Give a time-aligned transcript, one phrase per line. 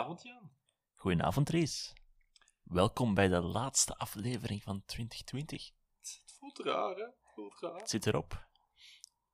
[0.00, 0.50] Goedenavond, Jan.
[0.94, 1.92] Goedenavond, Rees.
[2.62, 5.70] Welkom bij de laatste aflevering van 2020.
[5.98, 7.02] Het voelt raar, hè?
[7.02, 7.74] Het voelt raar.
[7.76, 8.46] Het zit erop.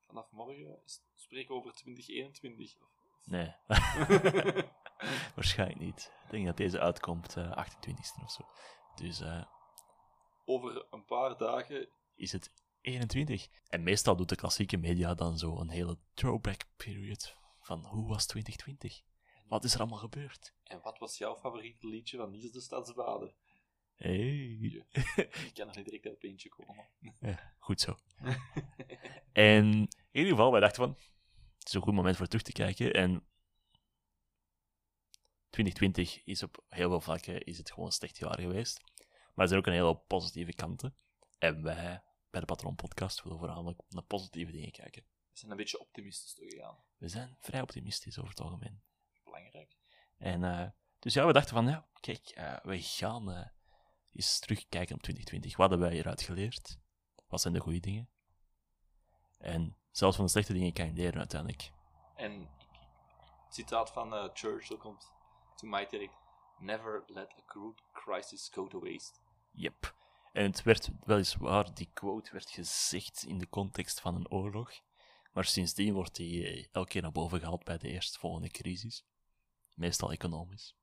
[0.07, 0.79] Vanaf morgen
[1.15, 2.75] spreken we over 2021.
[2.81, 2.89] Of-
[3.25, 3.55] Nee,
[5.37, 6.13] waarschijnlijk niet.
[6.25, 8.43] Ik denk dat deze uitkomt eh 28e of zo.
[8.95, 9.45] Dus eh,
[10.45, 11.89] over een paar dagen.
[12.15, 13.49] is het 21.
[13.69, 18.27] En meestal doet de klassieke media dan zo een hele throwback period van hoe was
[18.27, 19.03] 2020?
[19.49, 20.55] Wat is er allemaal gebeurd?
[20.63, 23.35] En wat was jouw favoriete liedje van Niels de Stadsbaden?
[23.97, 24.85] Hey.
[25.47, 26.89] Ik kan nog niet direct op eentje komen.
[27.21, 27.97] Ja, goed zo.
[29.33, 30.97] En in ieder geval, wij dachten van,
[31.59, 32.93] het is een goed moment voor terug te kijken.
[32.93, 33.27] En
[35.51, 38.81] 2020 is op heel veel vlakken is het gewoon een slecht jaar geweest.
[39.35, 40.97] Maar er zijn ook een hele positieve kanten.
[41.39, 45.03] En wij, bij de Patron Podcast, willen voornamelijk naar positieve dingen kijken.
[45.03, 46.77] We zijn een beetje optimistisch toegegaan.
[46.97, 48.83] We zijn vrij optimistisch over het algemeen.
[49.37, 49.77] Belangrijk.
[50.19, 53.47] En, eh, dus ja, we dachten van, ja, kijk, eh, we gaan eh,
[54.13, 55.57] eens terugkijken op 2020.
[55.57, 56.79] Wat hebben wij hieruit geleerd?
[57.29, 58.09] Wat zijn de goede dingen?
[59.39, 61.71] En zelfs van de slechte dingen kan je leren uiteindelijk.
[62.15, 62.49] En
[63.49, 65.13] citaat van Churchill komt
[65.57, 66.15] to mij direct.
[66.59, 69.21] Never let a crude crisis go to waste.
[69.51, 69.95] Yep.
[70.33, 74.81] En het werd weliswaar, die quote werd gezegd in de context van een oorlog.
[75.33, 79.05] Maar sindsdien wordt die elke keer naar boven gehaald bij de eerstvolgende crisis.
[79.77, 80.77] Meestal economisch.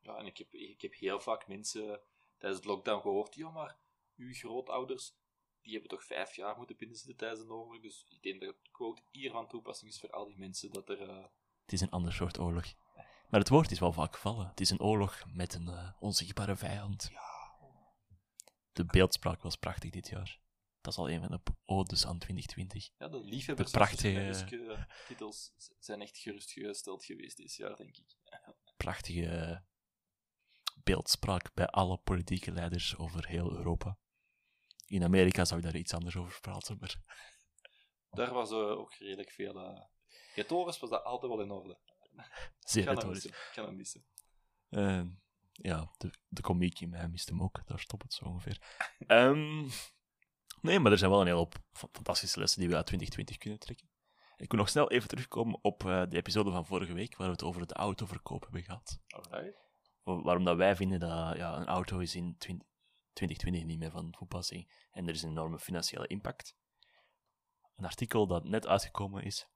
[0.00, 2.00] Ja, en ik heb, ik heb heel vaak mensen
[2.38, 3.34] tijdens de lockdown gehoord.
[3.34, 3.78] Ja, maar
[4.16, 5.14] uw grootouders,
[5.60, 7.80] die hebben toch vijf jaar moeten binnenzitten tijdens een oorlog.
[7.82, 10.72] Dus ik denk dat de quote hier van toepassing is voor al die mensen.
[10.72, 11.08] Dat er...
[11.08, 11.24] eh,
[11.62, 12.64] Het is een ander soort oorlog.
[13.28, 14.46] Maar het woord is wel vaak gevallen.
[14.48, 17.10] Het is een oorlog met een eh, onzichtbare vijand.
[18.72, 20.40] De beeldspraak was prachtig dit jaar.
[20.82, 22.90] Dat is al een van de odes aan 2020.
[22.98, 28.16] ja, de liefhebbers De prachtige- Suske titels zijn echt gerustgesteld geweest dit jaar, denk ik.
[28.76, 29.58] Prachtige eh,
[30.84, 33.98] beeldspraak bij alle politieke leiders over heel Europa.
[34.86, 36.96] In Amerika zou ik daar iets anders over praten, maar
[38.10, 39.58] Daar was eh, ook redelijk veel...
[39.60, 39.82] eh
[40.34, 41.78] Retorisch was dat altijd wel in orde.
[42.60, 43.24] zeer retorisch.
[43.26, 44.04] Ik kan hem missen.
[44.68, 45.02] Eh,
[45.52, 47.66] ja, de, de komiek in mij mist hem ook.
[47.66, 48.60] Daar stopt het zo ongeveer.
[49.06, 49.68] Ehm,
[50.62, 53.38] nee, maar er zijn wel een hele hoop fa- fantastische lessen die we uit 2020
[53.38, 53.90] kunnen trekken.
[54.36, 57.32] Ik wil nog snel even terugkomen op eh, de episode van vorige week, waar we
[57.32, 58.98] het over de autoverkoop hebben gehad.
[59.08, 59.60] Alright.
[60.02, 62.70] Waarom dat wij vinden dat ja, een auto is in 20
[63.12, 66.56] 2020 niet meer van toepassing en er is een enorme financiële impact.
[67.76, 69.48] Een artikel dat net uitgekomen is.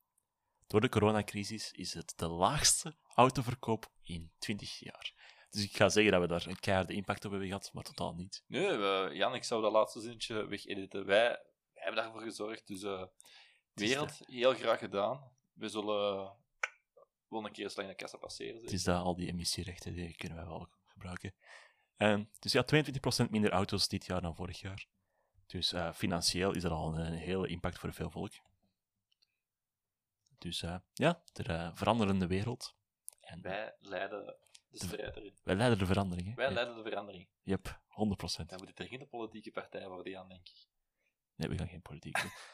[0.66, 5.12] Door de coronacrisis is het de laagste autoverkoop in 20 jaar.
[5.56, 8.14] Dus ik ga zeggen dat we daar een keiharde impact op hebben gehad, maar totaal
[8.14, 8.44] niet.
[8.46, 11.06] Nee, we- Jan, ik zou dat laatste zinnetje wegediten.
[11.06, 11.38] Wij, wij
[11.72, 13.04] hebben daarvoor gezorgd, dus eh
[13.72, 15.32] wereld, heel graag gedaan.
[15.52, 16.36] We zullen
[17.28, 18.62] wel een keer eens langs de kassa passeren.
[18.62, 21.34] Het is dat al die emissierechten, die kunnen wij wel gebruiken.
[21.96, 24.86] Ehm, dus ja, 22% minder auto's dit jaar dan vorig jaar.
[25.46, 28.32] Dus eh, financieel is er al een, hele impact voor veel volk.
[30.38, 32.74] Dus eh, ja, er uh, veranderende wereld.
[33.20, 34.36] En Wij leiden
[34.70, 35.34] de strijd erin.
[35.42, 36.28] leiden de verandering.
[36.28, 36.34] Hè?
[36.34, 36.52] Wij Ja.
[36.52, 37.28] leiden de verandering.
[37.42, 38.48] Yep, 100%.
[38.48, 40.66] Dan moet het er geen politieke partij worden, Jan, denk ik.
[41.34, 42.30] Nee, we gaan geen politiek doen.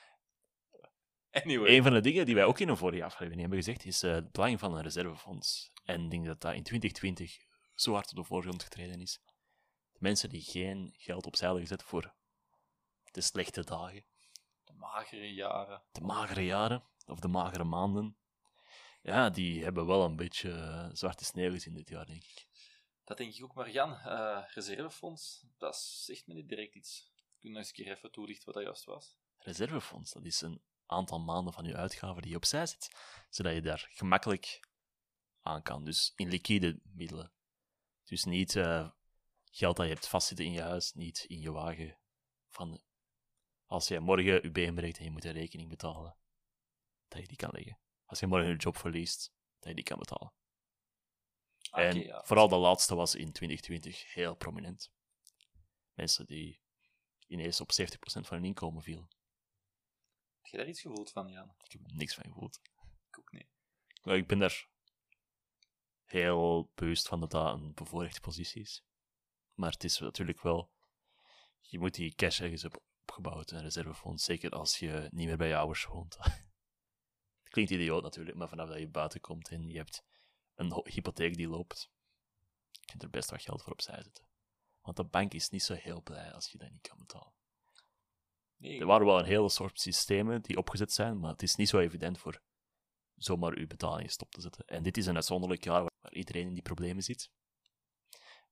[1.42, 1.76] Anyway.
[1.76, 4.12] Een van de dingen die wij ook in een vorige aflevering hebben gezegd, is eh,
[4.12, 5.72] het belang van een reservefonds.
[5.84, 7.36] En ik denk dat dat in 2020
[7.74, 9.20] zo hard op de voorgrond getreden is.
[9.92, 12.14] De mensen die geen geld opzij hadden gezet voor
[13.04, 14.04] de slechte dagen,
[14.64, 15.82] De magere jaren.
[15.92, 18.16] de magere jaren, of de magere maanden,
[19.02, 22.46] ja, die hebben wel een beetje eh, zwarte sneeuw gezien dit jaar, denk ik.
[23.04, 27.10] Dat denk ik ook, maar Jan, eh, reservefonds, dat zegt me niet direct iets.
[27.14, 29.16] Kun je nog eens een keer even toelichten wat dat juist was?
[29.38, 32.90] Reservefonds, dat is een aantal maanden van je uitgaven die je opzij zet,
[33.30, 34.60] zodat je daar gemakkelijk
[35.40, 35.84] aan kan.
[35.84, 37.32] Dus in liquide middelen.
[38.04, 38.90] Dus niet eh,
[39.50, 41.98] geld dat je hebt vastzitten in je huis, niet in je wagen.
[42.48, 42.82] Van
[43.66, 46.16] als jij morgen je been breekt en je moet een rekening betalen,
[47.08, 47.78] dat je die kan leggen.
[48.12, 50.32] Als je morgen je job verliest, dat je die kan betalen.
[51.70, 52.22] Ah, en ja.
[52.22, 54.92] vooral de laatste was in 2020 heel prominent.
[55.92, 56.60] Mensen die
[57.26, 59.08] ineens op 70% van hun inkomen vielen.
[60.36, 61.54] Heb je daar iets gevoeld van, Jan?
[61.64, 62.60] Ik heb er niks van gevoeld.
[63.08, 63.48] Ik ook niet.
[64.02, 64.68] Maar ik ben daar
[66.04, 68.84] heel bewust van dat dat een bevoorrechte positie is.
[69.54, 70.70] Maar het is natuurlijk wel...
[71.60, 74.24] Je moet die cash ergens op opgebouwd, een reservefonds.
[74.24, 76.18] Zeker als je niet meer bij je ouders woont.
[77.52, 80.04] Klinkt idioot natuurlijk, maar vanaf dat je buiten komt en je hebt
[80.54, 81.90] een hypotheek die loopt,
[82.70, 84.24] je kunt er best wat geld voor opzij zetten.
[84.80, 87.32] Want de bank is niet zo heel blij als je dat niet kan betalen.
[88.56, 91.68] Nee, Er waren wel een hele soort systemen die opgezet zijn, maar het is niet
[91.68, 92.42] zo evident voor
[93.16, 94.66] zomaar uw betalingen stop te zetten.
[94.66, 97.30] En dit is een uitzonderlijk jaar waar iedereen in die problemen zit.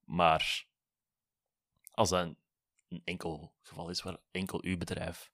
[0.05, 0.67] Maar
[1.91, 2.39] als dat een,
[2.89, 5.31] een enkel geval is waar enkel uw bedrijf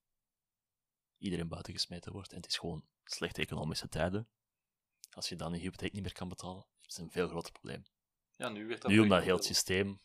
[1.19, 4.29] iedereen buiten gesmeten wordt en het is gewoon slechte economische tijden,
[5.11, 7.85] als je dan je hypotheek niet meer kan betalen, is het een veel groter probleem.
[8.37, 10.01] ja, nu werd dat Nu, omdat heel het systeem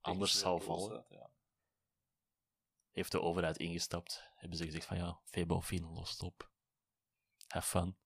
[0.00, 1.30] anders zal vallen, ja.
[2.90, 4.30] heeft de overheid ingestapt.
[4.36, 6.50] Hebben ze gezegd van ja, Febo, Fien, los het op.
[7.46, 7.96] Have fun.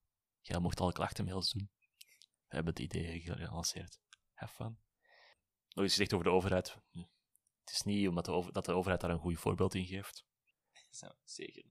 [0.41, 1.71] Jij mocht alle klachtenmails doen.
[2.47, 3.99] We hebben het idee gelanceerd.
[4.33, 4.79] Have fun.
[5.69, 6.75] Nog eens gezegd over de overheid.
[7.59, 10.25] Het is niet omdat de over- dat de overheid daar een goed voorbeeld in geeft.
[10.99, 11.63] Ja, Zeker.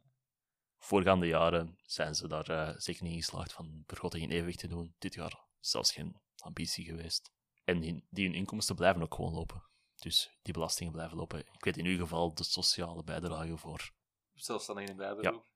[0.82, 4.68] Voorgaande jaren zijn ze daar eh, zeker niet in geslaagd van begroting in evenwicht te
[4.68, 4.94] doen.
[4.98, 7.32] Dit jaar zelfs geen ambitie geweest.
[7.64, 9.64] En die, die hun inkomsten blijven ook gewoon lopen.
[9.94, 11.38] Dus die belastingen blijven lopen.
[11.38, 13.90] Ik weet in uw geval de sociale bijdrage voor.
[14.34, 15.48] Zelfstandigen in bijberoep.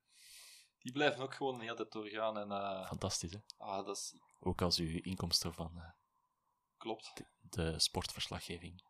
[0.78, 2.38] Die blijven ook gewoon de hele tijd doorgaan.
[2.38, 3.38] En, eh, Fantastisch, hè?
[3.56, 5.90] ah, dat is, Ook als uw inkomsten van eh,
[6.76, 7.12] klopt.
[7.40, 8.82] de sportverslaggeving.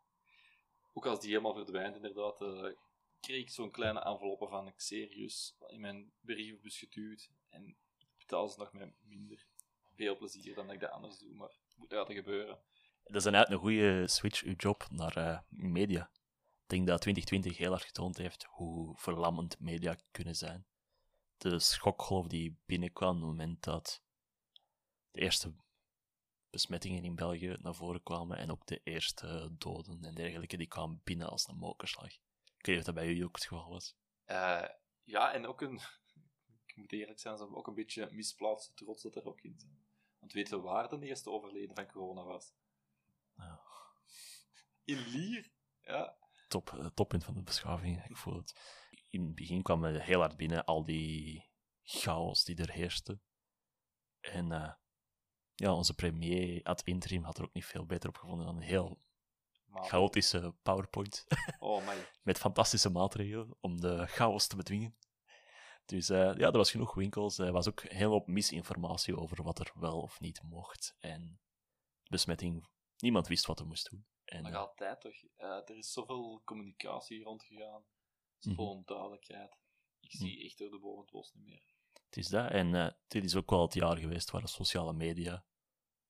[0.93, 2.71] Ook als die helemaal verdwijnt, inderdaad, eh,
[3.25, 7.29] kreeg ik zo'n kleine enveloppe van Xerius in mijn brievenbus geduwd.
[7.49, 7.67] En
[7.97, 9.45] ik betaal ze nog met minder
[9.95, 12.59] veel plezier dan dat ik dat anders doe, maar het moet laten gebeuren.
[13.03, 16.11] Dat is inderdaad een goede switch, uw job, naar eh, media.
[16.63, 20.65] Ik denk dat 2020 heel hard getoond heeft hoe verlammend media kunnen zijn.
[21.37, 24.03] De schokgolf die binnenkwam op het moment dat
[25.11, 25.53] de eerste
[26.49, 31.01] besmettingen in België naar voren kwamen en ook de eerste doden en dergelijke, die kwamen
[31.03, 32.13] binnen als een mokerslag.
[32.65, 33.97] Ik weet niet of dat bij u ook het geval was.
[34.23, 34.67] Eh,
[35.03, 35.79] ja, en ook een,
[36.65, 39.59] ik moet eerlijk zijn, ze hebben ook een beetje misplaatste trots dat er ook in
[39.59, 39.85] zit.
[40.19, 42.53] Want weten we waar de eerste overleden van corona was?
[44.83, 45.51] In Lier.
[45.81, 46.17] Ja,
[46.47, 48.05] top, eh, toppunt van de beschaving.
[48.05, 48.79] Ik voel het.
[49.09, 51.49] In het begin kwam het heel hard binnen, al die
[51.83, 53.19] chaos die er heerste.
[54.19, 54.73] En eh,
[55.55, 58.61] ja, onze premier ad interim had er ook niet veel beter op gevonden dan een
[58.61, 59.03] heel
[59.75, 59.85] maar...
[59.89, 61.25] chaotische PowerPoint.
[61.59, 62.07] Oh, my.
[62.23, 64.97] met fantastische maatregelen om de chaos te bedwingen.
[65.85, 67.37] Dus eh, ja, er was genoeg winkels.
[67.37, 70.95] Er was ook hele hoop misinformatie over wat er wel of niet mocht.
[70.99, 71.39] En
[72.09, 72.67] besmetting,
[72.97, 74.05] niemand wist wat er moest doen.
[74.25, 75.23] En, eh, altijd toch?
[75.35, 77.85] Eh, er is zoveel communicatie rondgegaan.
[78.39, 78.75] Zoveel Mhm.
[78.75, 79.57] onduidelijkheid.
[79.99, 81.73] Ik zie echt door de boven het bos niet meer.
[82.05, 82.51] Het is dat.
[82.51, 85.45] En eh, dit is ook wel het jaar geweest waar de sociale media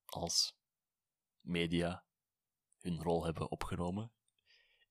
[0.06, 0.58] als
[1.42, 2.06] media
[2.86, 4.12] hun rol hebben opgenomen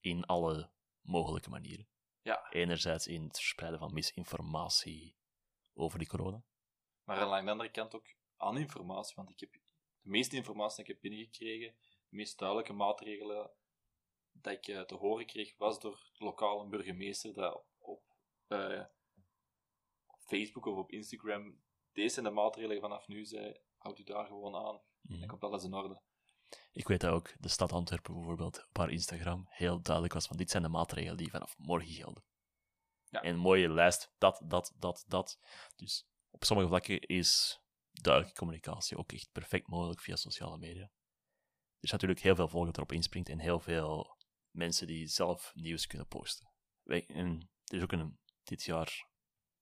[0.01, 0.71] in alle
[1.01, 1.89] mogelijke manieren.
[2.23, 2.51] Ja.
[2.51, 5.17] Enerzijds in het verspreiden van misinformatie
[5.75, 6.45] over die corona.
[7.05, 9.61] Maar aan de andere kant ook aan informatie, want ik heb de
[10.11, 11.77] meeste informatie die ik heb binnengekregen,
[12.09, 13.51] de meest duidelijke maatregelen
[14.33, 18.03] dat ik eh, te horen kreeg, was door de lokale burgemeester dat op,
[18.47, 18.85] eh,
[20.07, 24.27] op Facebook of op Instagram, deze zijn de maatregelen vanaf nu, zei, houd u daar
[24.27, 25.19] gewoon aan, Mhm.
[25.19, 26.01] dan komt alles in orde.
[26.73, 30.37] Ik weet dat ook de stad Antwerpen bijvoorbeeld op haar Instagram heel duidelijk was van
[30.37, 32.25] dit zijn de maatregelen die vanaf morgen gelden.
[33.09, 33.23] Ja.
[33.23, 35.39] En een mooie lijst, dat, dat, dat, dat.
[35.77, 40.83] Dus op sommige vlakken is duidelijke communicatie ook echt perfect mogelijk via sociale media.
[40.83, 44.17] Er is natuurlijk heel veel volk dat erop inspringt en heel veel
[44.51, 46.53] mensen die zelf nieuws kunnen posten.
[46.85, 49.09] En er is ook een, dit jaar,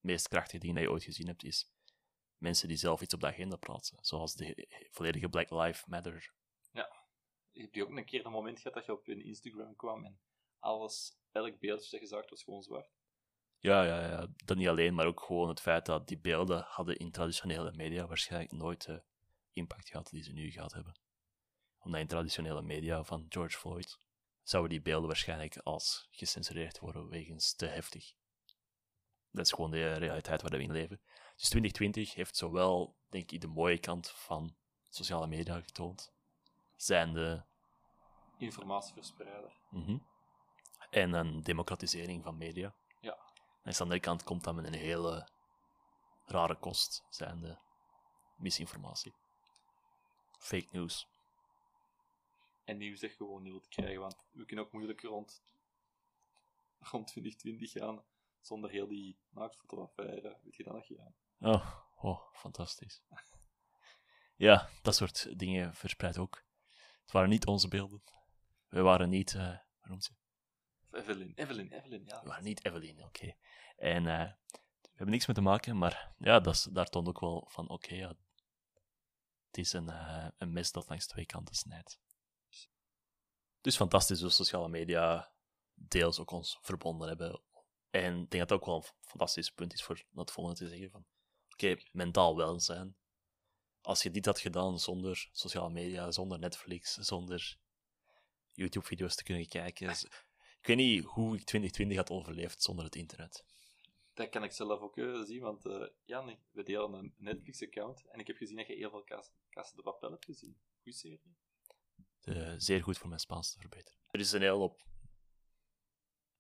[0.01, 1.71] meest krachtige ding dat je ooit gezien hebt, is
[2.37, 3.99] mensen die zelf iets op de agenda plaatsen.
[4.01, 6.33] Zoals de volledige Black Lives Matter
[7.53, 10.21] Heb je ook een keer een moment gehad dat je op je Instagram kwam en
[10.59, 12.91] alles, elk beeldje dat je zag, was gewoon zwart?
[13.59, 16.97] Ja, ja, ja, dat niet alleen, maar ook gewoon het feit dat die beelden hadden
[16.97, 19.03] in traditionele media waarschijnlijk nooit de
[19.53, 20.99] impact gehad die ze nu gehad hebben.
[21.79, 23.99] Omdat in traditionele media van George Floyd
[24.43, 28.13] zouden die beelden waarschijnlijk als gecensureerd worden wegens te heftig.
[29.31, 31.01] Dat is gewoon de realiteit waar we in leven.
[31.37, 34.57] Dus 2020 heeft zowel, denk ik, de mooie kant van
[34.89, 36.12] sociale media getoond,
[36.83, 37.45] zijnde
[38.37, 39.53] Informatieverspreider.
[39.71, 39.99] Mhm.
[40.91, 42.75] En een democratisering van media.
[43.01, 43.13] Ja.
[43.13, 45.29] En aan de andere kant komt dat met een hele
[46.25, 47.57] rare kost, zijn de
[48.37, 49.15] misinformatie.
[50.39, 51.09] Fake news.
[52.65, 55.43] En nieuws dat gewoon niet wilt krijgen, want we kunnen ook moeilijk rond,
[56.79, 58.05] rond 2020 gaan
[58.41, 60.39] zonder heel die naaktfotoaffaire.
[60.43, 61.15] Weet je dat nog gaan?
[61.41, 63.03] Oh, oh, fantastisch.
[64.47, 66.43] ja, dat soort dingen verspreidt ook
[67.03, 68.03] Het waren niet onze beelden.
[68.69, 70.13] We waren niet, eh hoe noemt ze?
[70.91, 72.23] Evelyn, Evelyn, Evelyn, ja.
[72.23, 73.35] We waren niet Evelyn, oké.
[73.77, 74.33] En eh,
[74.81, 77.69] we hebben niks mee te maken, maar ja, dat is, daar toont ook wel van,
[77.69, 78.09] oké, ja,
[79.47, 82.01] het is een, eh, een mes dat langs twee kanten snijdt.
[83.61, 85.33] Dus fantastisch hoe sociale media
[85.75, 87.43] deels ook ons verbonden hebben.
[87.91, 90.69] En ik denk dat dat ook wel een fantastisch punt is voor het volgende te
[90.69, 91.07] zeggen van,
[91.49, 92.97] oké, mentaal welzijn.
[93.83, 97.57] Als je dit had gedaan zonder sociale media, zonder Netflix, zonder
[98.53, 99.91] YouTube-video's te kunnen kijken.
[100.61, 103.45] Ik weet niet hoe ik 2020 had overleefd zonder het internet.
[104.15, 105.63] Dat kan ik zelf ook eh, zien, want
[106.05, 109.75] Jan, ik- we delen een Netflix-account en ik heb gezien dat je heel veel Casa,
[109.77, 110.61] de Papel hebt gezien.
[110.83, 111.21] Goeie serie.
[112.21, 113.99] Eh, zeer goed voor mijn Spaans te verbeteren.
[114.11, 114.87] Er is een heel hoop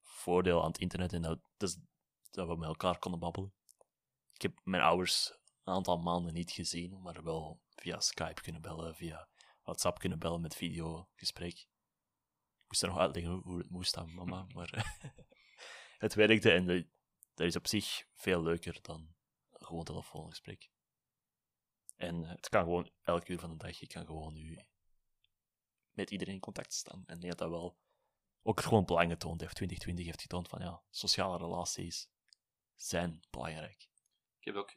[0.00, 1.76] voordeel aan het internet en dat, dat is
[2.30, 3.52] dat we met elkaar konden babbelen.
[4.32, 5.32] Ik heb mijn ouders
[5.64, 9.28] een aantal maanden niet gezien, maar wel via Skype kunnen bellen, via
[9.62, 11.58] WhatsApp kunnen bellen met videogesprek.
[11.58, 15.00] Ik moest er nog uitleggen hoe- het moest aan mama, maar
[15.98, 16.66] het werkte en
[17.34, 19.14] dat is op zich veel leuker dan
[19.50, 20.70] een gewoon telefoongesprek.
[21.96, 24.64] En het kan gewoon elk uur van de dag, je kan gewoon nu
[25.90, 27.02] met iedereen in contact staan.
[27.06, 27.78] En ik denk dat dat wel
[28.42, 29.54] ook gewoon belang getoond heeft.
[29.54, 32.10] 2020 heeft getoond van ja, sociale relaties
[32.76, 33.88] zijn belangrijk.
[34.38, 34.74] Ik heb ook,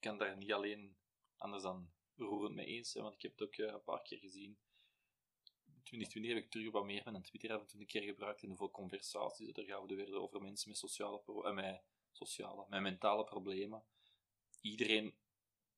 [0.00, 0.96] kan daar niet alleen
[1.36, 4.18] anders dan roerend mee eens zijn, want ik heb het ook eh, een paar keer
[4.18, 4.58] gezien.
[5.64, 8.42] In 2020 heb ik terug wat meer mijn Twitter af en toe een keer gebruikt
[8.42, 12.66] en hoeveel conversaties dat er gehouden werden over mensen met sociale, pro- eh, met sociale,
[12.68, 13.84] met mentale problemen.
[14.60, 15.16] Iedereen,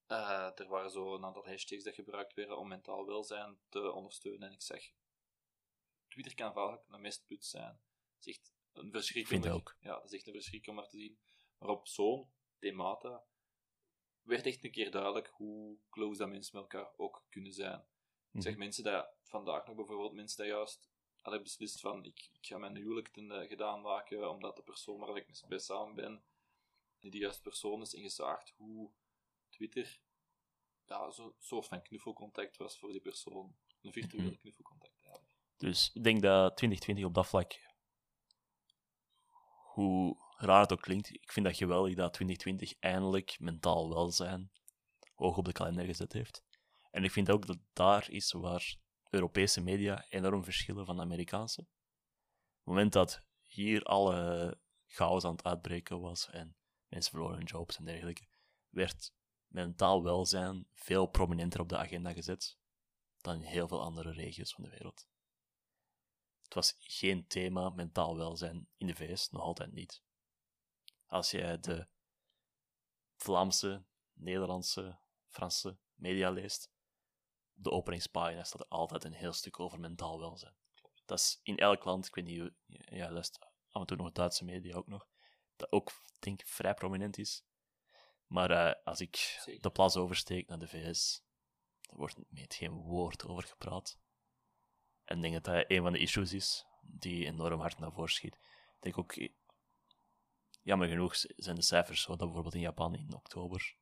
[0.07, 4.49] eh, er waren zo een aantal hashtags dat gebruikt werden om mentaal welzijn te ondersteunen
[4.49, 4.93] en ik zeg,
[6.09, 7.81] Twitter kan vaak een mestput zijn.
[8.17, 9.43] Het is echt een verschrikkelijk.
[9.45, 9.77] Vind ook.
[9.81, 11.19] Ja, dat is echt een verschrik om maar te zien.
[11.59, 13.25] Maar op zo'n themata
[14.31, 17.85] werd echt een keer duidelijk hoe close dat mensen met elkaar ook kunnen zijn.
[18.33, 18.61] Ik zeg Mhm.
[18.61, 20.89] mensen dat vandaag nog bijvoorbeeld mensen dat juist
[21.21, 24.99] hadden beslist van ik, ik ga mijn huwelijk ten eh, gedaan maken omdat de persoon
[24.99, 26.23] waar ik mee samen ben
[27.01, 28.91] die de juiste persoon is en gezaagd hoe
[29.49, 30.01] Twitter
[30.85, 33.57] ja, zo'n soort van knuffelcontact was voor die persoon.
[33.83, 34.37] Een virtuele Mhm.
[34.41, 35.35] knuffelcontact eigenlijk.
[35.57, 37.61] Dus ik denk dat 2020 op dat vlak,
[39.75, 44.51] hoe raar het ook klinkt, ik vind dat geweldig dat 2020 eindelijk mentaal welzijn
[45.15, 46.43] hoog op de kalender gezet heeft.
[46.91, 48.77] En ik vind ook dat daar is waar
[49.11, 51.61] Europese media enorm verschillen van de Amerikaanse.
[51.61, 51.67] Op
[52.57, 56.57] het moment dat hier alle chaos aan het uitbreken was en
[56.89, 58.29] mensen verloren hun jobs en dergelijke,
[58.69, 59.13] werd
[59.47, 62.59] mentaal welzijn veel prominenter op de agenda gezet
[63.21, 65.09] dan in heel veel andere regio's van de wereld.
[66.43, 70.03] Het was geen thema mentaal welzijn in de VS, nog altijd niet.
[71.11, 71.87] Als je de
[73.17, 76.71] Vlaamse, Nederlandse, Franse media leest,
[77.57, 80.55] op de openingspagina staat er altijd een heel stuk over mentaal welzijn.
[81.05, 84.13] Dat is in elk land, ik weet niet, hoe- ja, luistert af en toe nog
[84.13, 85.09] Duitse media ook nog,
[85.57, 87.45] dat ook, denk ik, vrij prominent is.
[88.27, 89.63] Maar eh, als ik Zeker.
[89.63, 91.23] de plas oversteek naar de VS,
[91.81, 93.99] er wordt met geen woord over gepraat.
[95.05, 98.11] En ik denk dat dat een van de issues is die enorm hard naar voren
[98.13, 98.35] schiet.
[98.35, 99.15] Ik denk ook,
[100.63, 103.77] jammer genoeg zijn de cijfers zo dat bijvoorbeeld in Japan in oktober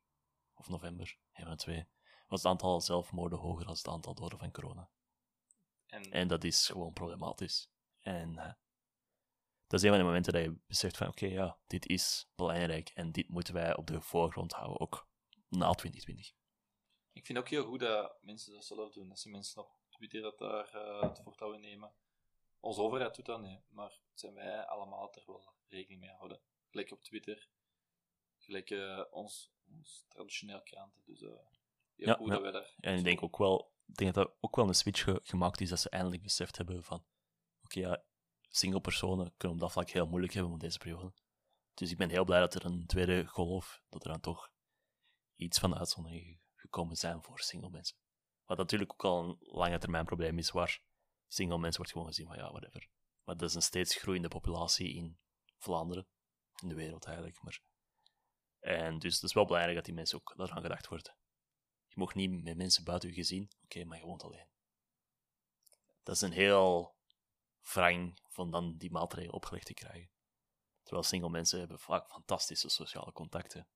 [0.53, 1.87] of november, een van de twee,
[2.27, 4.89] was het aantal zelfmoorden hoger dan het aantal doden van corona.
[5.85, 7.69] En, En dat is gewoon problematisch.
[7.99, 8.53] En eh,
[9.67, 12.89] dat is een van de momenten dat je beseft van, oké, ja, dit is belangrijk
[12.89, 15.07] en dit moeten wij op de voorgrond houden, ook
[15.47, 16.33] na 2020.
[17.11, 19.09] ik vind ook heel goed dat mensen dat zelf doen.
[19.09, 21.93] Dat ze mensen op Twitter dat daar eh, het voortouw nemen.
[22.59, 26.41] Onze overheid doet dat niet, maar zijn wij allemaal er wel rekening mee houden.
[26.69, 27.47] Gelijk op Twitter,
[28.37, 31.01] gelijk eh, ons, ons traditioneel kranten.
[31.05, 31.47] Dus heel
[31.95, 32.33] Ja, goed ja.
[32.33, 32.73] dat wij daar...
[32.79, 35.61] En ik denk ook wel, ik denk dat er ook wel een switch ge- gemaakt
[35.61, 37.05] is dat ze eindelijk beseft hebben van,
[37.63, 38.03] oké, ja,
[38.49, 41.13] single personen kunnen op dat vlak heel moeilijk hebben op deze periode.
[41.73, 44.51] Dus ik ben heel blij dat er een tweede golf, dat er dan toch
[45.35, 47.97] iets van de uitzondering ge- gekomen zijn voor single mensen.
[48.45, 50.81] Wat natuurlijk ook al een lange termijn probleem is, waar
[51.27, 52.87] single mensen wordt gewoon gezien van, ja, whatever.
[53.23, 55.19] Maar dat is een steeds groeiende populatie in
[55.57, 56.07] Vlaanderen,
[56.61, 57.41] in de wereld eigenlijk.
[57.41, 57.61] Maar...
[58.59, 61.15] En dus het is wel belangrijk dat die mensen ook daaraan gedacht wordt.
[61.85, 64.47] Je mag niet met mensen buiten je gezin, oké, maar je woont alleen.
[66.03, 66.95] Dat is een heel
[67.61, 70.11] wrang van dan die maatregelen opgelegd te krijgen.
[70.83, 73.67] Terwijl single mensen hebben vaak fantastische sociale contacten.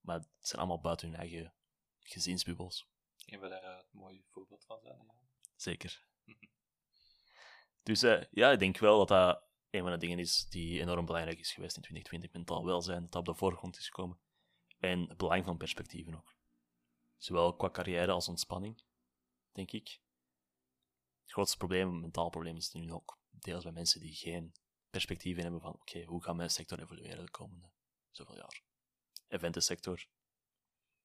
[0.00, 1.54] Maar het zijn allemaal buiten hun eigen
[2.00, 2.88] gezinsbubbels.
[3.16, 5.04] Dat we daar het mooie voorbeeld van zijn.
[5.06, 5.28] Ja.
[5.56, 6.04] Zeker.
[7.82, 11.06] Dus eh, ja, ik denk wel dat dat een van de dingen is die enorm
[11.06, 12.32] belangrijk is geweest in 2020.
[12.32, 14.18] Mentaal welzijn, dat dat op de voorgrond is gekomen.
[14.78, 16.36] En het belang van perspectieven ook.
[17.16, 18.82] Zowel qua carrière als ontspanning,
[19.52, 20.00] denk ik.
[21.22, 24.52] het grootste probleem, mentaal probleem, is nu ook deels bij mensen die geen
[24.90, 27.70] perspectieven hebben van oké, hoe gaat mijn sector evolueren de komende
[28.10, 28.62] zoveel jaar?
[29.28, 30.06] Eventensector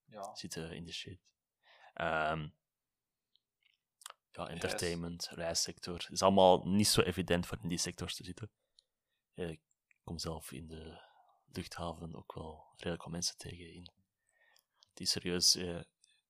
[0.05, 1.19] Ja, zit in de shit.
[1.93, 2.49] Ehm,
[4.35, 5.97] ja, entertainment, reissector.
[5.97, 8.51] Het is allemaal niet zo evident voor in die sectors te zitten.
[9.33, 9.61] Eh, ik
[10.03, 11.01] kom zelf in de
[11.45, 13.91] luchthaven ook wel redelijk wat mensen tegen in
[14.93, 15.81] die serieus eh,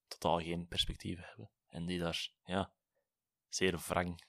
[0.07, 1.51] totaal geen perspectieven hebben.
[1.67, 2.73] En die daar, ja,
[3.49, 4.27] zeer wrang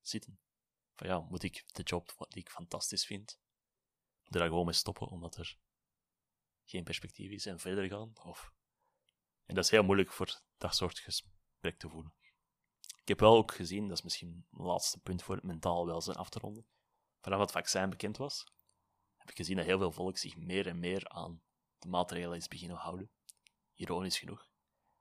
[0.00, 0.38] zitten.
[0.94, 3.38] Van ja, moet ik de job die ik fantastisch vind,
[4.24, 5.58] daar gewoon mee stoppen omdat er
[6.64, 8.12] geen perspectief is en verder gaan?
[8.24, 8.52] Of...
[9.44, 12.14] En dat is heel moeilijk voor dat soort gesprek te voelen.
[13.06, 16.16] Ik heb wel ook gezien, dat is misschien het laatste punt voor het mentaal welzijn
[16.16, 16.66] af te ronden.
[17.20, 18.46] Vanaf het vaccin bekend was,
[19.16, 21.42] heb ik gezien dat heel veel volk zich meer en meer aan
[21.78, 23.10] de maatregelen is beginnen houden.
[23.74, 24.48] Ironisch genoeg.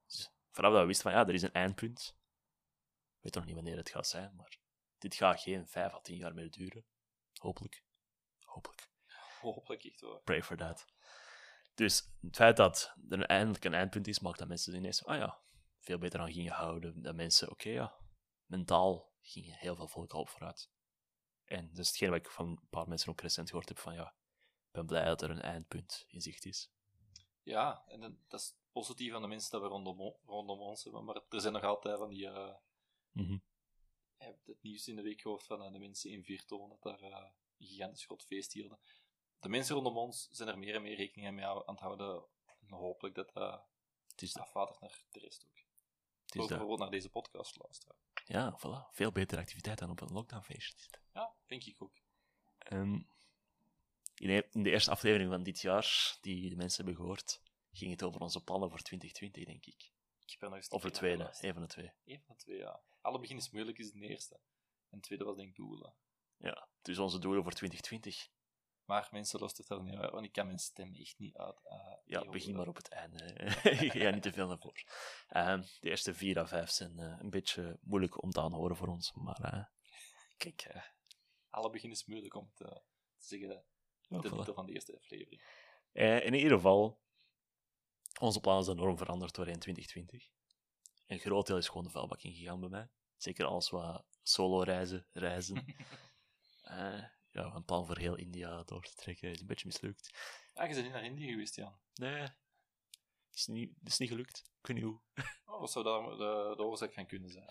[0.05, 2.15] Dus vanaf dat we wisten van ja, er is een eindpunt.
[3.15, 4.57] Ik weet nog niet wanneer het gaat zijn, maar
[4.97, 6.85] dit gaat geen vijf à tien jaar meer duren.
[7.33, 7.83] Hopelijk.
[8.39, 8.89] Hopelijk.
[9.41, 10.21] hopelijk echt wel.
[10.23, 10.85] Pray for that.
[11.73, 15.43] Dus het feit dat er eindelijk een eindpunt is, maakt dat mensen ineens, ah ja,
[15.85, 17.01] veel beter aan gingen houden.
[17.01, 17.95] Dat mensen, oké ja,
[18.45, 20.69] mentaal gingen heel veel volk al op vooruit.
[21.45, 23.93] En dat is hetgeen wat ik van een paar mensen ook recent gehoord heb, van
[23.93, 24.15] ja,
[24.65, 26.69] ik ben blij dat er een eindpunt in zicht is.
[27.43, 31.03] Ja, en dat is positief aan de mensen dat we rondom, rondom ons hebben.
[31.05, 32.27] Maar er zijn nog altijd van die...
[32.27, 32.55] eh,
[33.11, 33.37] Mhm.
[34.17, 36.81] Je hebt het nieuws in de week gehoord van eh, de mensen in Virton, dat
[36.81, 37.25] daar eh,
[37.57, 38.79] een gigantisch groot feest hielden.
[39.39, 42.25] De mensen rondom ons zijn er meer en meer rekening mee aan het houden.
[42.45, 43.67] En hopelijk dat dat
[44.07, 45.64] Het is afwatert naar de rest ook.
[46.35, 46.59] Het Ook dat.
[46.59, 47.95] bijvoorbeeld naar deze podcast luisteren.
[48.25, 48.91] Ja, voilà.
[48.91, 50.99] Veel betere activiteit dan op een lockdownfeestje.
[51.13, 51.93] Ja, denk ik ook.
[52.57, 52.93] Ehm,
[54.15, 57.91] in, de, in de eerste aflevering van dit jaar, die de mensen hebben gehoord, ging
[57.91, 59.91] het over onze plannen voor 2020, denk ik.
[60.25, 61.91] Ik er nog eens Of een keer tweede, een van de twee.
[62.05, 62.81] Eén van de twee, ja.
[63.01, 64.39] Alle begin is moeilijk, is de eerste.
[64.89, 65.93] En de tweede was denk ik doelen.
[66.37, 68.29] Ja, dus onze doelen voor 2020.
[68.85, 71.59] Maar mensen luisteren daar niet uit, want ik kan mijn stem echt niet uit.
[71.63, 73.33] eh, Ja, begin maar op het einde.
[73.99, 74.83] Ga niet te veel naar voren.
[75.27, 78.87] Ehm, de eerste vier à vijf zijn eh, een beetje moeilijk om te aanhoren voor
[78.87, 79.63] ons, maar eh,
[80.37, 80.67] Kijk,
[81.49, 82.81] alle begin is moeilijk om het te
[83.17, 83.65] zeggen.
[84.01, 85.41] ja, de titel van de eerste aflevering.
[86.23, 86.99] In ieder geval,
[88.19, 90.29] onze plannen zijn enorm veranderd doorheen 2020.
[91.07, 92.89] Een groot deel is gewoon de vuilbak ingegaan bij mij.
[93.17, 95.65] Zeker als we solo reizen, reizen.
[97.35, 100.13] Ja, een plan voor heel India door te trekken is een beetje mislukt.
[100.53, 101.79] Ah, je bent niet naar Indië geweest, Jan.
[101.93, 102.33] Nee, het
[103.33, 104.43] is niet, is niet gelukt.
[104.61, 104.99] Ik weet niet hoe.
[105.45, 107.49] Oh, wat zou daar de, de oorzaak van kunnen zijn?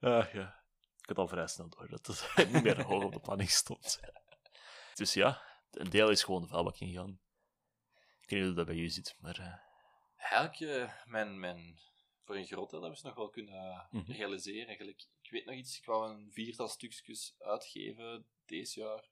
[0.00, 0.64] Ah, ja.
[1.00, 4.00] Ik had al vrij snel door dat het niet meer hoog op de planning stond.
[4.94, 7.20] Dus ja, een deel is gewoon de vuilbak ingegaan.
[8.20, 9.38] Ik weet niet hoe dat bij jullie zit, maar...
[9.38, 9.54] eh,
[10.32, 11.78] Eigenlijk, eh, mijn, mijn,
[12.26, 14.12] voor een groot deel hebben ze nog wel kunnen Mhm.
[14.12, 14.66] realiseren.
[14.66, 19.02] Eigenlijk, ik weet nog iets, ik wou een viertal stukjes uitgeven deze jaar.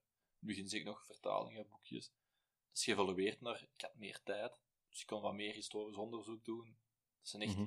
[0.40, 2.06] In het begin ik nog vertalingen, boekjes.
[2.06, 4.52] Dat is geëvalueerd naar, ik had meer tijd,
[4.88, 6.78] dus ik kon wat meer historisch onderzoek doen.
[7.18, 7.62] Dat zijn echt, mhm.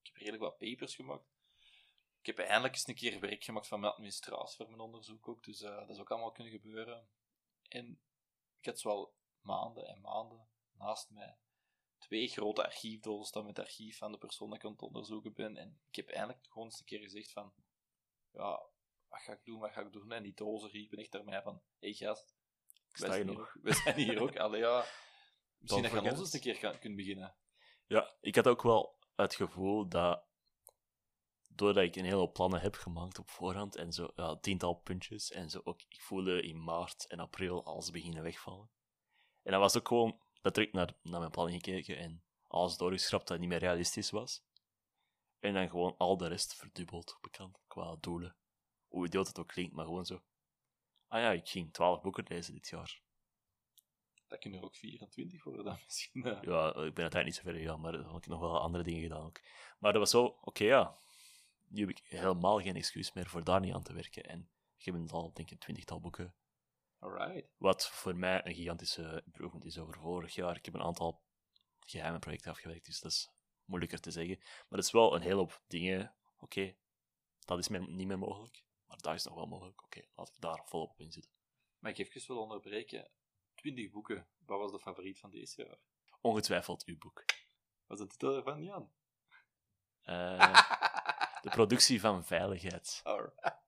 [0.00, 1.30] ik heb redelijk wat papers gemaakt.
[2.20, 5.44] Ik heb eindelijk eens een keer werk gemaakt van mijn administratie voor mijn onderzoek ook,
[5.44, 7.08] dus eh, dat is ook allemaal kunnen gebeuren.
[7.68, 8.00] En
[8.58, 11.36] ik had wel maanden en maanden naast mij
[12.02, 15.32] twee grote archiefdozen staan met het archief van de persoon dat ik aan het onderzoeken
[15.32, 15.56] ben.
[15.56, 17.52] En ik heb eindelijk gewoon eens een keer gezegd van,
[18.32, 18.62] ja,
[19.08, 20.12] wat ga ik doen, wat ga ik doen?
[20.12, 22.34] En die dozen riepen echt naar mij van, hé hey, gast,
[22.92, 24.36] je zijn, hier ook, wij zijn hier ook.
[24.36, 24.84] Allee, ja,
[25.58, 27.36] misschien dat je ons eens een keer gaan, kunnen beginnen.
[27.86, 30.24] Ja, ik had ook wel het gevoel dat
[31.48, 35.30] doordat ik een hele hoop plannen heb gemaakt op voorhand en zo, ja, tiental puntjes
[35.30, 38.70] en zo ook, ik voelde in maart en april alles beginnen wegvallen.
[39.42, 43.38] En dat was ook gewoon letterlijk naar, naar mijn plannen gekeken en alles doorgeschrapt dat
[43.38, 44.44] niet meer realistisch was.
[45.38, 48.36] En dan gewoon al de rest verdubbeld bekend qua doelen.
[48.88, 50.22] Hoe idioot het ook klinkt, maar gewoon zo.
[51.08, 53.00] Ah ja, ik ging 12 boeken lezen dit jaar.
[54.26, 56.24] Dat kunnen er ook 24 worden dan misschien.
[56.24, 56.42] eh.
[56.42, 58.84] Ja, ik ben uiteindelijk niet zo ver gegaan, maar dan had ik nog wel andere
[58.84, 59.40] dingen gedaan ook.
[59.78, 60.98] Maar dat was zo, oké ja,
[61.68, 64.24] nu heb ik helemaal geen excuus meer voor daar niet aan te werken.
[64.24, 66.34] En ik heb al, denk ik, een twintigtal boeken.
[67.02, 67.48] Alright.
[67.58, 70.56] Wat voor mij een gigantische improvement is over vorig jaar.
[70.56, 71.22] Ik heb een aantal
[71.80, 73.30] geheime projecten afgewerkt, dus dat is
[73.64, 74.36] moeilijker te zeggen.
[74.38, 76.14] Maar het is wel een hele hoop dingen.
[76.38, 76.74] Oké,
[77.44, 78.64] dat is meer, niet meer mogelijk.
[78.86, 79.82] Maar dat is nog wel mogelijk.
[79.82, 81.32] Oké, laat ik daar volop op inzetten.
[81.78, 83.10] Maar ik even wil onderbreken.
[83.54, 84.28] 20 boeken.
[84.46, 85.78] Wat was de favoriet van deze jaar?
[86.20, 87.24] Ongetwijfeld uw boek.
[87.86, 88.92] Wat is de titel ervan, Jan?
[90.02, 90.54] Eh,
[91.42, 93.00] de productie van veiligheid.
[93.02, 93.60] Alright.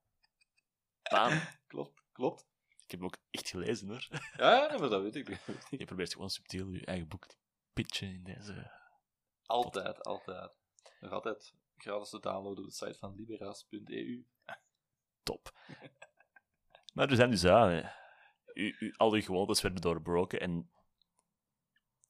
[1.03, 1.41] Bam.
[1.67, 2.53] Klopt, klopt.
[2.85, 4.09] Ik heb hem ook echt gelezen hoor.
[4.37, 5.41] Ja, maar dat weet ik.
[5.71, 7.37] Je probeert gewoon subtiel je eigen boek te
[7.73, 8.71] pitchen in deze.
[9.47, 10.53] Altijd, altijd.
[11.01, 14.27] Nog altijd gratis te downloaden op de site van liberaas.eu.
[15.23, 15.59] Top.
[16.95, 17.45] maar er zijn dus,
[18.55, 20.59] u, u, al uw gewoontes werden doorbroken en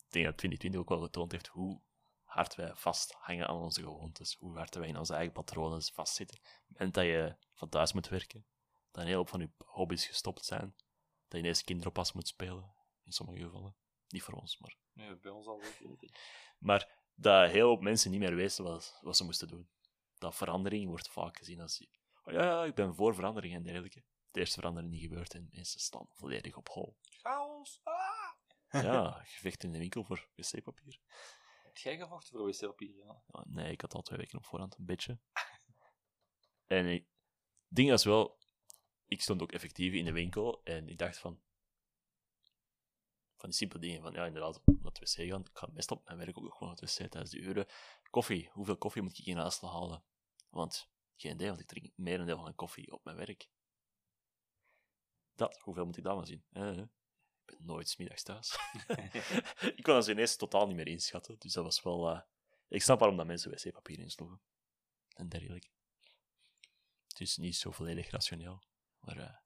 [0.07, 1.81] ik denk dat 2020 ook wel getoond heeft hoe
[2.23, 6.41] hard wij vasthangen aan onze gewoontes, hoe hard wij in onze eigen patronen vastzitten.
[6.75, 8.47] En dat je van thuis moet werken,
[8.95, 12.75] dat een hele hoop van je hobby's gestopt zijn, dat je ineens kinderoppas moet spelen,
[13.05, 13.77] in sommige gevallen.
[14.09, 14.77] Niet voor ons, maar...
[14.93, 15.99] Nee, bij ons al wel.
[16.59, 19.69] Maar dat heel veel mensen niet meer wisten wat, wat ze moesten doen.
[20.19, 21.87] Dat verandering wordt vaak gezien als...
[22.25, 24.05] Oh ja, ja, ik ben voor verandering en dergelijke.
[24.31, 26.97] De eerste verandering die gebeurt en mensen staan volledig op hol.
[27.03, 27.81] Chaos!
[27.83, 28.83] Ah!
[28.83, 31.01] Ja, gevecht in de winkel voor wc-papier.
[31.63, 33.23] Heb jij gevochten voor wc-papier, ja?
[33.47, 35.19] Nee, ik had al twee weken op voorhand een beetje.
[36.65, 37.07] En ik
[37.69, 38.39] ding was wel,
[39.07, 41.41] ik stond ook effectief in de winkel en ik dacht van,
[43.37, 45.41] van die simpele dingen, van ja, inderdaad, naar het wc gaan.
[45.41, 47.67] Ik ga meestal op mijn werk ook gewoon naar het wc tijdens de uren.
[48.11, 50.05] Koffie, hoeveel koffie moet ik in huis halen?
[50.51, 53.49] Want, geen idee, want ik drink meer een deel van mijn koffie op mijn werk.
[55.35, 56.45] Dat, hoeveel moet ik dat maar zien?
[56.51, 56.87] Eh, ik
[57.45, 58.59] ben nooit 's middags thuis.
[59.77, 62.11] ik kon dat ineens totaal niet meer inschatten, dus dat was wel...
[62.11, 62.21] eh,
[62.69, 64.41] ik snap waarom dat mensen wc-papier insloegen.
[65.09, 65.69] En dergelijke.
[67.09, 68.63] Het is niet zo volledig rationeel.
[69.05, 69.37] Maar eh,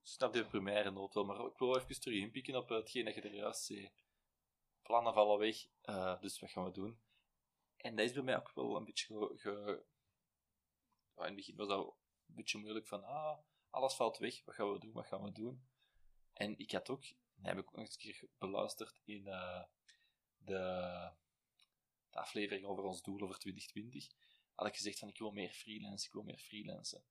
[0.00, 3.14] Ik snap de primaire nood wel, maar ik wil even terug inpikken op hetgeen dat
[3.14, 3.92] je er juist zei.
[4.82, 7.00] Plannen vallen weg, eh, dus wat gaan we doen?
[7.76, 9.84] En dat is bij mij ook wel een beetje ge...
[11.16, 13.38] in het begin was dat een beetje moeilijk van, ah,
[13.70, 15.68] alles valt weg, wat gaan we doen, wat gaan we doen?
[16.32, 19.64] En ik had ook, dat heb ik ook nog eens een keer beluisterd in eh,
[20.36, 21.12] de,
[22.10, 24.06] de aflevering over ons doel over 2020,
[24.54, 27.04] had ik gezegd van, ik wil meer freelance, ik wil meer freelancen.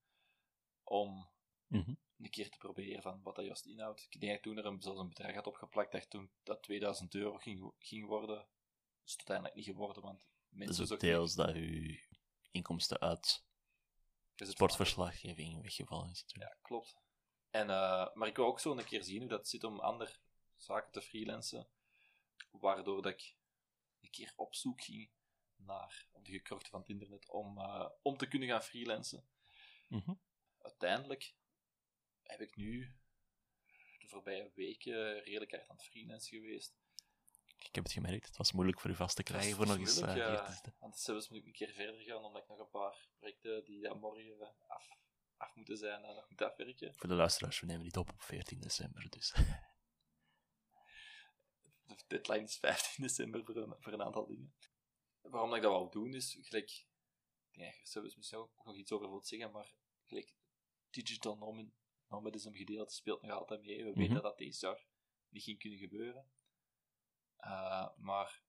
[0.89, 1.29] Om
[1.67, 1.93] mhm.
[2.17, 4.07] een keer te proberen van wat dat juist inhoudt.
[4.09, 7.15] Ik denk dat toen er een, zelfs een bedrag had opgeplakt dat toen dat 2000
[7.15, 8.47] euro ging, ging worden.
[9.05, 11.95] is het uiteindelijk niet geworden, want dat mensen zochten- deels dat uw
[12.51, 13.43] inkomsten uit
[14.35, 16.21] Dus het sportverslaggeving weggevallen is.
[16.21, 16.53] natuurlijk.
[16.53, 16.97] Ja, klopt.
[17.49, 20.11] En, eh, maar ik wil ook zo een keer zien hoe dat zit om andere
[20.55, 21.67] zaken te freelancen.
[22.51, 23.35] Waardoor dat ik
[24.01, 25.09] een keer op zoek ging
[25.55, 29.27] naar op de gekrochten van het internet om, eh, om te kunnen gaan freelancen.
[29.87, 30.13] Mhm.
[30.67, 31.33] Uiteindelijk
[32.23, 32.95] heb ik nu
[33.99, 36.75] de voorbije weken redelijk hard aan het freelancen geweest.
[37.57, 40.01] Ik heb het gemerkt, het was moeilijk voor u vast te krijgen voor nog eens
[40.01, 40.61] eh, hier ja.
[40.61, 40.73] te.
[40.79, 43.79] Want zelfs moet ik een keer verder gaan, omdat ik nog een paar projecten die
[43.79, 44.87] ja, morgen eh, af,
[45.37, 46.95] af moeten zijn en nog moet afwerken.
[46.95, 49.33] Voor de luisteraars, we nemen dit op op 14 december, dus
[51.85, 54.55] De deadline is 15 december voor een, voor een aantal dingen.
[55.21, 56.85] Waarom dat ik dat wou doen is, gelijk,
[57.51, 59.73] ik denk dat er zelfs misschien ook nog iets over wilt zeggen, maar
[60.05, 60.36] gelijk,
[61.03, 61.65] digital nomad,
[62.07, 63.83] nomadism gedeelte speelt nog altijd mee.
[63.83, 63.99] We Mhm.
[63.99, 64.85] weten dat dat deze jaar
[65.29, 66.25] niet ging kunnen gebeuren.
[67.39, 68.41] Uh, maar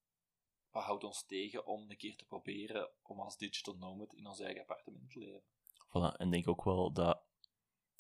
[0.70, 4.40] wat houdt ons tegen om een keer te proberen om als digital nomad in ons
[4.40, 5.42] eigen appartement te leven?
[5.88, 6.16] voilà.
[6.16, 7.22] En denk ook wel dat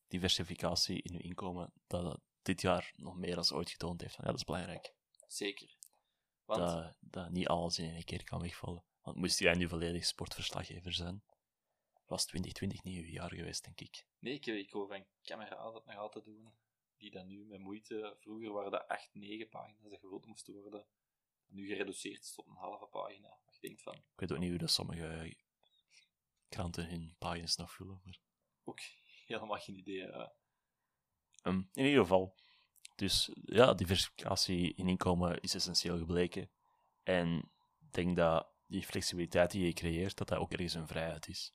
[0.08, 4.14] diversificatie in uw inkomen, dat dat dit jaar nog meer dan ooit getoond heeft.
[4.16, 4.94] Ja, dat is belangrijk.
[5.26, 5.76] Zeker.
[6.44, 8.84] Want Dat, dat niet alles in één keer kan wegvallen.
[9.00, 11.22] Want moest jij nu volledig sportverslaggever zijn,
[12.08, 14.04] was 2020 niet uw jaar geweest, denk ik.
[14.18, 16.52] Nee, ik, ik hoor van kameraden dat nog altijd doen,
[16.96, 20.86] die dat nu met moeite, vroeger waren dat 8, 9 pagina's dat gevuld moesten worden,
[21.46, 23.28] nu gereduceerd is tot een halve pagina.
[23.28, 25.36] Maar je denkt van, Ik weet ook niet hoe dat sommige
[26.48, 28.00] kranten hun pagina's nog vullen.
[28.04, 28.18] Maar,
[28.64, 28.80] ook
[29.26, 30.02] helemaal geen idee.
[30.06, 30.28] eh.
[31.42, 32.34] Ehm, in ieder geval,
[32.94, 36.50] dus ja, diversificatie in inkomen is essentieel gebleken.
[37.02, 41.28] En ik denk dat die flexibiliteit die je creëert, dat dat ook ergens een vrijheid
[41.28, 41.52] is.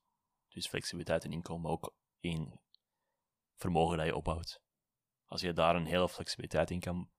[0.54, 2.60] Dus flexibiliteit in inkomen ook in
[3.56, 4.62] vermogen dat je opbouwt.
[5.26, 7.12] Als je daar een hele flexibiliteit in kan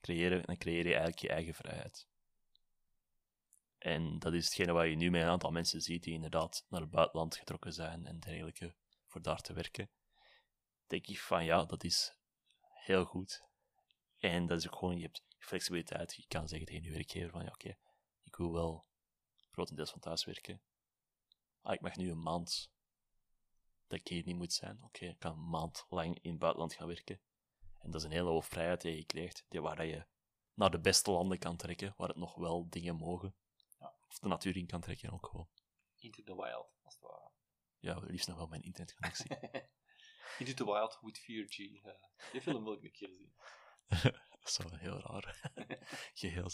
[0.00, 2.08] creëren, dan creëer je eigenlijk je eigen vrijheid.
[3.78, 6.80] En dat is hetgene wat je nu met een aantal mensen ziet die inderdaad naar
[6.80, 8.74] het buitenland getrokken zijn en dergelijke,
[9.06, 9.90] voor daar te werken.
[10.86, 12.16] Denk ik van ja, dat is
[12.60, 13.44] heel goed.
[14.16, 16.14] En dat is ook gewoon, je hebt flexibiliteit.
[16.14, 17.76] Je kan zeggen tegen je werkgever van ja, oké,
[18.22, 18.86] ik wil wel
[19.50, 20.60] grotendeels van thuis werken.
[21.66, 22.70] Ah, ik mag nu een maand
[23.86, 24.82] dat ik hier niet moet zijn.
[24.82, 27.20] Oké, ik kan een maand lang in het buitenland gaan werken.
[27.78, 30.06] En dat is een hele hoop vrijheid die je krijgt, die waar dat je
[30.54, 33.36] naar de beste landen kan trekken, waar het nog wel dingen mogen.
[33.78, 33.94] Ja.
[34.08, 35.48] Of de natuur in kan trekken ook gewoon.
[35.96, 37.30] Into the Wild, als het ware.
[37.78, 39.38] Ja, liefst nog wel mijn internetconnectie.
[40.38, 41.84] Into the Wild with 4G.
[41.84, 42.32] eh.
[42.32, 43.34] die film wil ik een keer zien.
[44.42, 45.52] dat zou wel heel raar
[46.14, 46.50] geheel.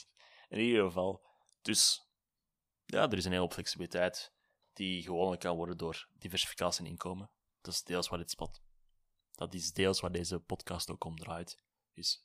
[0.49, 1.27] In ieder geval,
[1.63, 2.11] dus
[2.85, 4.35] ja, er is een hele hoop flexibiliteit
[4.73, 7.31] die gewonnen kan worden door diversificatie in inkomen.
[7.61, 8.63] Dat is deels waar dit spot.
[9.33, 11.59] Dat is deels waar deze podcast ook om draait.
[11.93, 12.25] Is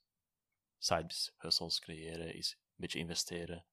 [0.78, 3.66] side hustles creëren, is een beetje investeren.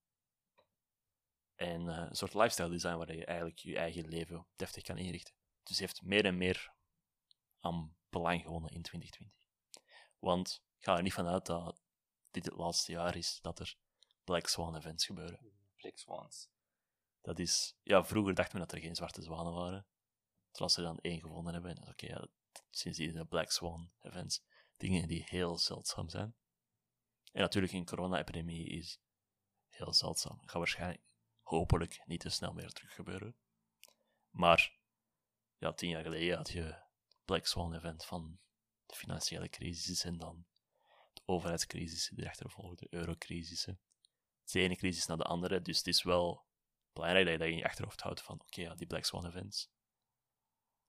[1.54, 5.34] En eh, een soort lifestyle design waar je eigenlijk je eigen leven deftig kan inrichten.
[5.62, 6.72] Dus heeft meer en meer
[7.60, 9.48] aan belang gewonnen in 2020.
[10.18, 11.80] Want ik ga er niet vanuit dat
[12.30, 13.76] dit het laatste jaar is dat er
[14.24, 15.52] Black Swan events gebeuren.
[15.76, 16.48] Black Swans.
[17.24, 19.86] Dat is, ja, vroeger dachten we dat er geen zwarte zwanen waren.
[20.50, 21.76] Terwijl ze dan één gevonden hebben.
[21.76, 22.28] En oké, ja,
[22.70, 24.44] sindsdien de Black Swan events.
[24.76, 26.34] Dingen die heel zeldzaam zijn.
[27.32, 29.00] En natuurlijk, een corona-epidemie is
[29.68, 30.38] heel zeldzaam.
[30.38, 31.02] Gaat waarschijnlijk,
[31.42, 33.36] hopelijk, niet te snel meer terug gebeuren.
[34.30, 34.78] Maar,
[35.56, 36.82] ja, tien jaar geleden had je
[37.24, 38.38] Black Swan event van
[38.86, 40.46] de financiële crisis en dan
[41.12, 43.64] de overheidscrisis die erachter volgde, de eurocrisis.
[44.44, 46.46] de ene crisis na de andere, dus het is wel
[46.94, 49.70] belangrijk dat je dat in je achterhoofd houdt van, oké, ja, die Black Swan events.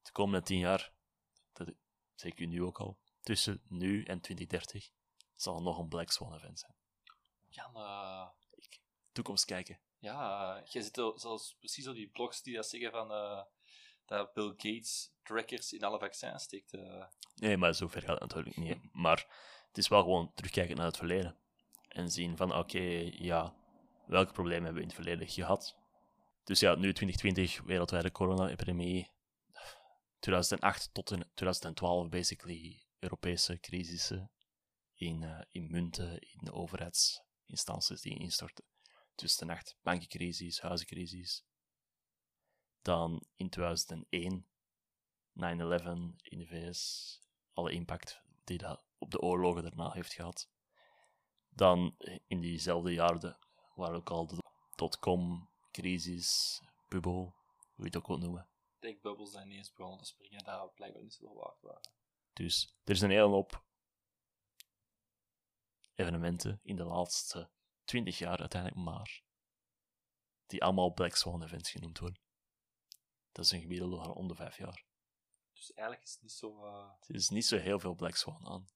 [0.02, 0.92] De komende tien jaar,
[1.54, 1.74] dat
[2.16, 4.90] zeg ik u nu ook al, tussen nu en 2030
[5.36, 6.76] zal er nog een Black Swan event zijn.
[7.50, 8.28] Jan, eh,
[9.12, 9.80] Toekomst kijken.
[10.00, 13.44] ja, jij zit zelfs precies op die blogs die dat zeggen van eh,
[14.06, 16.74] dat Bill Gates trackers in alle vaccins steekt.
[16.74, 17.06] eh.
[17.36, 18.78] Nee, maar zover gaat het natuurlijk niet.
[18.92, 19.26] Maar
[19.68, 21.38] het is wel gewoon terugkijken naar het verleden.
[21.88, 23.56] En zien van, oké, ja,
[24.06, 25.76] welke problemen hebben we in het verleden gehad?
[26.46, 29.12] Dus ja, nu 2020, wereldwijde corona-epidemie.
[30.20, 34.32] 2008 tot en 2012, basically, Europese crisissen.
[34.94, 38.66] In, eh, in munten, in overheidsinstanties die instorten.
[39.16, 41.46] 2008, bankencrisis, huizencrisis.
[42.82, 44.48] Dan in 2001,
[45.32, 47.20] 9-11 in de VS,
[47.54, 50.50] alle impact die dat op de oorlogen daarna heeft gehad.
[51.50, 51.96] Dan
[52.28, 53.38] in diezelfde jaren de-
[53.76, 54.38] waren ook al de
[55.76, 57.36] dotcom-crisis, bubbel,
[57.76, 58.48] hoe je het ook wilt noemen.
[58.80, 61.94] Techbubbles zijn ineens begonnen te springen dat blijkbaar niet zo waard waren.
[62.34, 63.64] Dus er is een hele hoop
[65.96, 67.50] evenementen in de laatste
[67.84, 69.24] 20 jaar uiteindelijk maar,
[70.46, 72.22] die allemaal Black Swan events genoemd worden.
[73.32, 74.86] Dat is een gemiddelde van om de vijf jaar.
[75.54, 76.66] Dus eigenlijk is het niet zo...
[76.66, 78.68] eh, Er is niet zo heel veel Black Swan aan.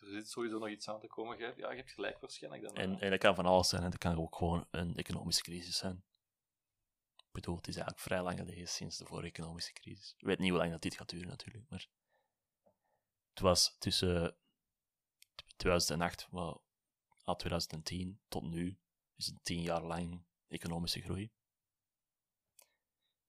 [0.00, 1.38] Er zit sowieso nog iets aan te komen.
[1.38, 2.62] Ja, je hebt gelijk waarschijnlijk.
[2.62, 3.82] Dan, En, en dat kan van alles zijn.
[3.82, 6.04] En dat kan ook gewoon een economische crisis zijn.
[7.16, 10.14] Ik bedoel, het is eigenlijk vrij lang geleden sinds de vorige economische crisis.
[10.16, 11.88] Ik weet niet hoe lang dat dit gaat duren natuurlijk, maar...
[13.30, 14.36] Het was tussen
[15.56, 16.64] 2008 wel,
[17.22, 18.78] ah, 2010 tot nu
[19.16, 21.30] is het tien jaar lang economische groei.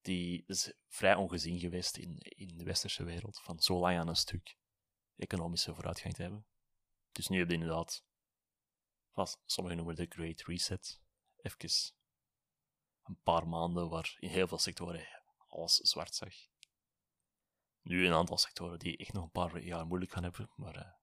[0.02, 4.16] Die is vrij ongezien geweest in, in de westerse wereld, van zo lang aan een
[4.16, 4.58] stuk
[5.16, 6.46] economische vooruitgang te hebben.
[7.12, 8.06] Dus nu heb je inderdaad
[9.12, 11.02] vast, sommigen noemen het de Great Reset.
[11.38, 11.94] Even
[13.04, 15.08] een paar maanden waar in heel veel sectoren
[15.48, 16.34] alles zwart zag.
[17.82, 20.52] Nu een aantal sectoren die echt nog een paar jaar moeilijk gaan hebben.
[20.56, 20.94] Maar eh,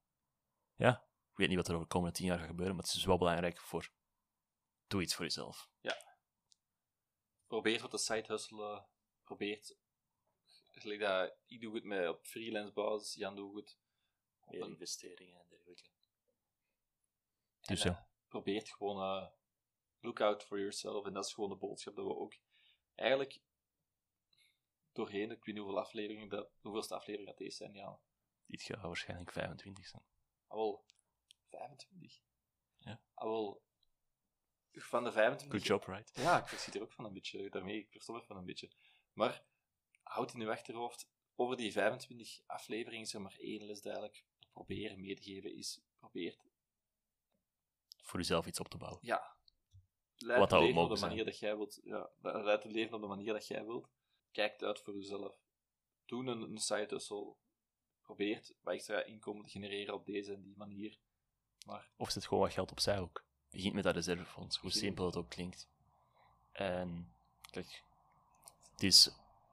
[0.74, 2.94] ja, ik weet niet wat er over de komende tien jaar gaat gebeuren, maar het
[2.94, 3.90] is wel belangrijk voor...
[4.86, 5.70] Doe iets voor jezelf.
[7.46, 8.86] probeert wat de site hustelen.
[9.22, 9.76] Probeert.
[10.72, 13.78] Gelijk dat, ik doe het met op freelance basis, Jan doet het.
[14.40, 15.97] Op investeringen en dergelijke.
[17.68, 18.08] Dus eh, ja.
[18.28, 19.28] probeert gewoon eh,
[20.00, 21.06] look out for yourself.
[21.06, 22.36] En dat is gewoon de boodschap dat we ook
[22.94, 23.40] eigenlijk
[24.92, 28.00] doorheen, ik weet niet hoeveel afleveringen dat, hoeveelste aflevering dat deze zijn, ja.
[28.46, 30.02] Dit gaat waarschijnlijk 25 zijn.
[30.46, 30.84] Ah, wel,
[31.48, 32.22] 25.
[32.78, 33.00] Ja.
[33.14, 33.56] Ah,
[34.72, 35.58] van de 25.
[35.58, 36.16] Good job, right?
[36.16, 37.50] Ja, ik verschiet er ook van een beetje.
[37.50, 38.70] Daarmee, ik verstop er van een beetje.
[39.12, 39.44] Maar
[40.02, 44.24] houd in uw achterhoofd, over die 25 afleveringen is er maar één les die eigenlijk
[44.52, 46.38] proberen mee te geven is, probeer
[48.08, 49.00] Voor jezelf iets op te bouwen.
[49.02, 49.36] ja,
[50.16, 51.10] leid Wat leven op de zijn.
[51.10, 51.80] manier dat jij wilt.
[51.84, 53.88] Ja, leid het leven op de manier dat jij wilt.
[54.32, 55.36] Kijk uit voor jezelf.
[56.06, 57.34] Doe een, een side hustle.
[58.02, 60.98] Probeer wat extra inkomen te genereren op deze en die manier.
[61.66, 63.24] Maar Of zet gewoon wat geld opzij ook.
[63.50, 65.68] Begint met dat reservefonds, hoe Begin- simpel het ook klinkt.
[66.52, 67.12] En
[67.50, 67.82] kijk,
[68.70, 69.10] het is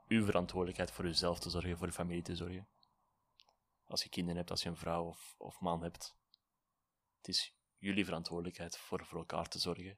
[0.08, 2.68] uw verantwoordelijkheid voor uzelf te zorgen, voor je familie te zorgen.
[3.88, 6.16] Als je kinderen hebt, als je een vrouw of, of man hebt.
[7.18, 7.54] Het is
[7.86, 9.98] jullie verantwoordelijkheid voor, voor elkaar te zorgen.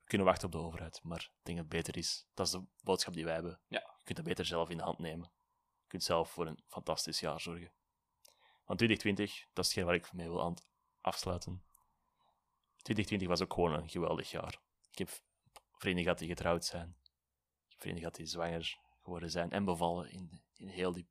[0.00, 2.26] We kunnen wachten op de overheid, maar ik denk dat het beter is.
[2.34, 3.60] Dat is de boodschap die wij hebben.
[3.68, 3.94] Ja.
[3.98, 5.32] Je kunt dat beter zelf in de hand nemen.
[5.80, 7.72] Je kunt zelf voor een fantastisch jaar zorgen.
[8.64, 10.54] Want 2020, dat is hetgeen waar ik mee wil aan
[11.00, 11.64] afsluiten.
[12.76, 14.60] 2020 was ook gewoon een geweldig jaar.
[14.90, 15.10] Ik heb
[15.72, 16.96] vrienden gehad die getrouwd zijn.
[17.64, 21.08] Ik heb vrienden gehad die zwanger geworden zijn en bevallen in, in heel die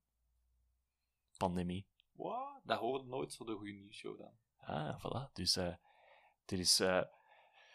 [1.37, 1.87] pandemie.
[2.15, 2.61] Wat?
[2.63, 4.31] Dat hoort nooit zo de goede nieuwsshow dan.
[4.57, 5.31] Ah, voilà.
[5.33, 5.73] Dus eh,
[6.45, 7.01] er is eh,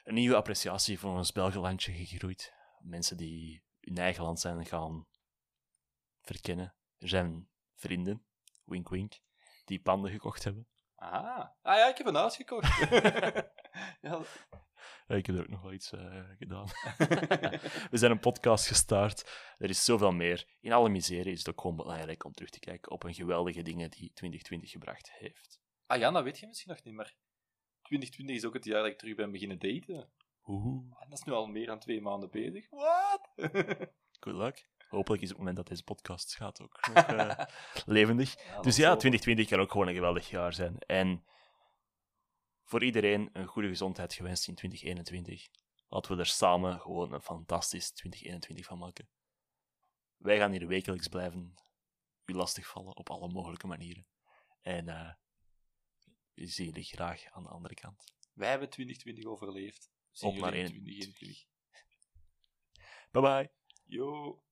[0.05, 2.55] een nieuwe appreciatie voor ons Belgenlandje gegroeid.
[2.79, 5.07] Mensen die hun eigen land zijn gaan
[6.21, 6.75] verkennen.
[6.99, 8.25] Er zijn vrienden,
[8.65, 9.21] wink wink,
[9.65, 10.69] die panden gekocht hebben.
[10.95, 11.57] Aha.
[11.63, 12.79] Ah ja, ik heb een huis gekocht.
[14.01, 14.21] Ja,
[15.17, 16.67] ik heb er ook nog wel iets eh, gedaan.
[17.91, 19.31] we zijn een podcast gestart.
[19.59, 20.47] Er is zoveel meer.
[20.61, 23.63] In alle miserie is het ook gewoon belangrijk om terug te kijken op een geweldige
[23.63, 25.61] dingen die 2020 gebracht heeft.
[25.87, 27.15] Ah ja, dat weet je misschien nog niet, maar
[27.83, 30.11] 2020 is ook het jaar dat ik terug ben beginnen daten.
[30.47, 32.71] Oeh, Ah, dat is nu al meer dan twee maanden bezig.
[32.71, 33.31] Wat?
[34.21, 34.69] good luck.
[34.89, 37.39] Hopelijk is het moment dat deze podcast gaat ook nog eh,
[37.87, 38.35] levendig.
[38.61, 40.79] Dus ja, 2020 kan ook gewoon een geweldig jaar zijn.
[40.79, 41.25] En
[42.71, 45.49] voor iedereen een goede gezondheid gewenst in 2021.
[45.89, 49.09] Laten we er samen gewoon een fantastisch 2021 van maken.
[50.17, 51.55] Wij gaan hier wekelijks blijven
[52.25, 54.07] u lastigvallen op alle mogelijke manieren.
[54.61, 55.13] En eh
[56.35, 58.05] we zien jullie graag aan de andere kant.
[58.33, 59.91] Wij hebben 2020 overleefd.
[60.11, 61.15] Zien Op naar jullie in 21.
[61.15, 61.47] 2021.
[63.11, 63.51] Bye bye.
[63.85, 64.43] Yo.